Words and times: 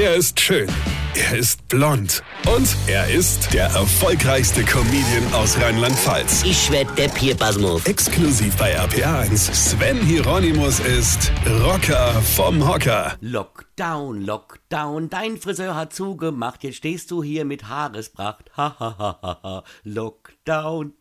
Er 0.00 0.14
ist 0.14 0.38
schön. 0.38 0.68
Er 1.16 1.36
ist 1.36 1.66
blond. 1.66 2.22
Und 2.46 2.68
er 2.86 3.10
ist 3.10 3.52
der 3.52 3.64
erfolgreichste 3.64 4.62
Comedian 4.62 5.34
aus 5.34 5.60
Rheinland-Pfalz. 5.60 6.44
Ich 6.44 6.70
werd 6.70 6.96
der 6.96 7.08
Pierpasmus. 7.08 7.84
Exklusiv 7.84 8.56
bei 8.58 8.78
RPA1. 8.78 9.52
Sven 9.52 10.00
Hieronymus 10.00 10.78
ist 10.78 11.32
Rocker 11.64 12.12
vom 12.22 12.64
Hocker. 12.64 13.16
Lockdown, 13.20 14.22
Lockdown, 14.24 15.10
dein 15.10 15.36
Friseur 15.36 15.74
hat 15.74 15.92
zugemacht, 15.92 16.62
jetzt 16.62 16.76
stehst 16.76 17.10
du 17.10 17.24
hier 17.24 17.44
mit 17.44 17.66
Haarespracht. 17.66 18.56
Hahaha, 18.56 19.64
Lockdown. 19.82 20.94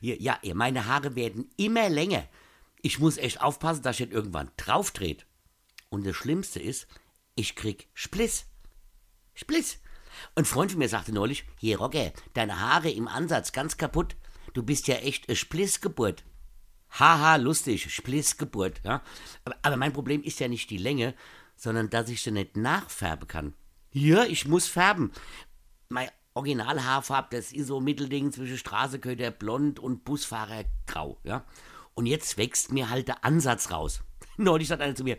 Ja, 0.00 0.14
ja, 0.20 0.54
meine 0.54 0.86
Haare 0.86 1.16
werden 1.16 1.50
immer 1.56 1.88
länger. 1.88 2.22
Ich 2.82 3.00
muss 3.00 3.18
echt 3.18 3.42
aufpassen, 3.42 3.82
dass 3.82 3.98
ich 3.98 4.06
nicht 4.06 4.14
irgendwann 4.14 4.52
draufdreht. 4.56 5.26
Und 5.88 6.06
das 6.06 6.14
Schlimmste 6.14 6.60
ist, 6.60 6.86
ich 7.34 7.56
krieg 7.56 7.88
Spliss. 7.94 8.46
Spliss. 9.34 9.78
Ein 10.36 10.44
Freund 10.44 10.70
von 10.70 10.78
mir 10.78 10.88
sagte 10.88 11.12
neulich, 11.12 11.44
hier 11.58 11.78
Rocker, 11.78 12.12
deine 12.34 12.60
Haare 12.60 12.90
im 12.90 13.08
Ansatz 13.08 13.52
ganz 13.52 13.76
kaputt. 13.76 14.16
Du 14.52 14.62
bist 14.62 14.86
ja 14.86 14.96
echt 14.96 15.28
eine 15.28 15.36
Splissgeburt. 15.36 16.24
Haha, 16.90 17.36
lustig, 17.36 17.92
Splissgeburt. 17.92 18.80
Ja? 18.84 19.02
Aber, 19.62 19.76
mein 19.76 19.92
Problem 19.92 20.22
ist 20.22 20.38
ja 20.38 20.46
nicht 20.46 20.70
die 20.70 20.78
Länge, 20.78 21.14
sondern 21.56 21.90
dass 21.90 22.08
ich 22.08 22.22
sie 22.22 22.30
nicht 22.30 22.56
nachfärben 22.56 23.26
kann. 23.26 23.54
Ja, 23.90 24.24
ich 24.24 24.46
muss 24.46 24.68
färben. 24.68 25.12
Mein 25.88 26.08
Originalhaarfarbe, 26.34 27.36
das 27.36 27.52
ist 27.52 27.66
so 27.66 27.80
Mittelding 27.80 28.32
zwischen 28.32 28.58
Straßenköter 28.58 29.32
blond 29.32 29.80
und 29.80 30.04
Busfahrer 30.04 30.64
grau. 30.86 31.18
Ja? 31.24 31.44
Und 31.94 32.06
jetzt 32.06 32.38
wächst 32.38 32.72
mir 32.72 32.90
halt 32.90 33.08
der 33.08 33.24
Ansatz 33.24 33.70
raus. 33.70 34.00
Neulich 34.36 34.68
sagt 34.68 34.82
einer 34.82 34.94
zu 34.94 35.04
mir, 35.04 35.16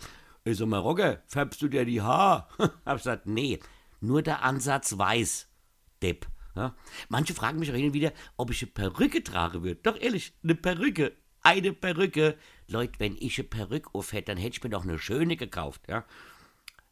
Ey, 0.47 0.53
sag 0.53 0.67
mal, 0.67 0.77
Rocker, 0.77 1.23
färbst 1.25 1.59
du 1.63 1.67
dir 1.67 1.85
die 1.85 2.03
Haar? 2.03 2.47
Hab 2.85 2.97
gesagt, 2.97 3.25
nee, 3.25 3.59
nur 3.99 4.21
der 4.21 4.43
Ansatz 4.43 4.95
weiß, 4.95 5.49
Depp. 6.03 6.27
Ja? 6.55 6.75
Manche 7.09 7.33
fragen 7.33 7.57
mich 7.57 7.71
auch 7.71 7.75
hin 7.75 7.87
und 7.87 7.93
wieder, 7.93 8.13
ob 8.37 8.51
ich 8.51 8.61
eine 8.61 8.71
Perücke 8.71 9.23
trage 9.23 9.63
würde. 9.63 9.81
Doch 9.81 9.99
ehrlich, 9.99 10.33
eine 10.43 10.53
Perücke. 10.53 11.13
Eine 11.41 11.73
Perücke. 11.73 12.37
Leute, 12.67 12.99
wenn 12.99 13.17
ich 13.19 13.39
eine 13.39 13.47
Perücke 13.47 13.89
aufhätte, 13.95 14.31
dann 14.31 14.37
hätte 14.37 14.57
ich 14.57 14.63
mir 14.63 14.69
doch 14.69 14.83
eine 14.83 14.99
schöne 14.99 15.35
gekauft. 15.35 15.81
Ja? 15.89 16.05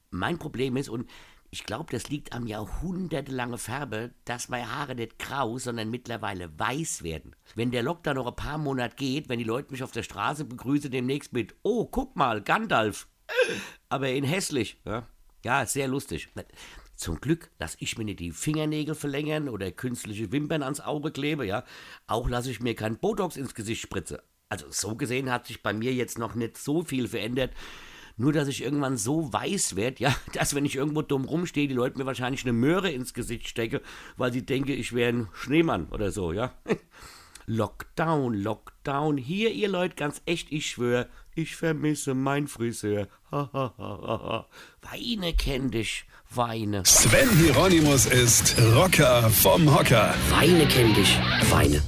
Mein 0.09 0.39
Problem 0.39 0.75
ist, 0.75 0.89
und 0.89 1.07
ich 1.51 1.63
glaube, 1.63 1.91
das 1.91 2.09
liegt 2.09 2.33
am 2.33 2.47
jahrhundertelange 2.47 3.59
Färbe, 3.59 4.15
dass 4.25 4.49
meine 4.49 4.75
Haare 4.75 4.95
nicht 4.95 5.19
grau, 5.19 5.59
sondern 5.59 5.91
mittlerweile 5.91 6.57
weiß 6.57 7.03
werden. 7.03 7.35
Wenn 7.53 7.69
der 7.69 7.83
Lockdown 7.83 8.15
noch 8.15 8.25
ein 8.25 8.35
paar 8.35 8.57
Monate 8.57 8.95
geht, 8.95 9.29
wenn 9.29 9.37
die 9.37 9.45
Leute 9.45 9.71
mich 9.71 9.83
auf 9.83 9.91
der 9.91 10.01
Straße 10.01 10.45
begrüßen 10.45 10.89
demnächst 10.89 11.33
mit, 11.33 11.55
oh, 11.61 11.85
guck 11.85 12.15
mal, 12.15 12.41
Gandalf. 12.41 13.07
Aber 13.89 14.09
in 14.09 14.23
hässlich. 14.23 14.77
Ja, 14.85 15.07
ja 15.43 15.65
sehr 15.65 15.87
lustig. 15.87 16.29
Zum 16.95 17.19
Glück 17.19 17.49
lasse 17.59 17.77
ich 17.79 17.97
mir 17.97 18.05
nicht 18.05 18.19
die 18.19 18.31
Fingernägel 18.31 18.95
verlängern 18.95 19.49
oder 19.49 19.71
künstliche 19.71 20.31
Wimpern 20.31 20.63
ans 20.63 20.79
Auge 20.79 21.11
klebe, 21.11 21.45
ja. 21.45 21.63
Auch 22.07 22.29
lasse 22.29 22.51
ich 22.51 22.59
mir 22.59 22.75
kein 22.75 22.97
Botox 22.97 23.35
ins 23.35 23.55
Gesicht 23.55 23.81
spritze. 23.81 24.23
Also 24.49 24.67
so 24.69 24.95
gesehen 24.95 25.31
hat 25.31 25.47
sich 25.47 25.63
bei 25.63 25.73
mir 25.73 25.93
jetzt 25.93 26.19
noch 26.19 26.35
nicht 26.35 26.57
so 26.57 26.83
viel 26.83 27.07
verändert. 27.07 27.51
Nur, 28.15 28.31
dass 28.31 28.47
ich 28.47 28.61
irgendwann 28.61 28.97
so 28.97 29.33
weiß 29.33 29.75
werde, 29.75 30.03
ja, 30.03 30.15
dass 30.33 30.53
wenn 30.53 30.65
ich 30.65 30.75
irgendwo 30.75 31.01
dumm 31.01 31.25
rumstehe, 31.25 31.67
die 31.67 31.73
Leute 31.73 31.97
mir 31.97 32.05
wahrscheinlich 32.05 32.43
eine 32.43 32.53
Möhre 32.53 32.91
ins 32.91 33.13
Gesicht 33.13 33.47
stecken, 33.47 33.79
weil 34.17 34.31
sie 34.31 34.45
denken, 34.45 34.71
ich 34.71 34.93
wäre 34.93 35.09
ein 35.09 35.29
Schneemann 35.33 35.89
oder 35.89 36.11
so, 36.11 36.31
ja. 36.31 36.53
Lockdown, 37.45 38.33
Lockdown. 38.33 39.17
Hier, 39.17 39.51
ihr 39.51 39.67
Leute, 39.67 39.95
ganz 39.95 40.21
echt, 40.25 40.51
ich 40.51 40.69
schwör, 40.69 41.07
ich 41.35 41.55
vermisse 41.55 42.13
mein 42.13 42.47
Friseur. 42.47 43.07
Weine 44.81 45.33
kenn 45.37 45.71
dich, 45.71 46.05
Weine. 46.29 46.83
Sven 46.85 47.29
Hieronymus 47.37 48.05
ist 48.05 48.55
Rocker 48.75 49.29
vom 49.29 49.73
Hocker. 49.73 50.13
Weine 50.29 50.67
kenn 50.67 50.93
dich, 50.93 51.19
Weine. 51.49 51.81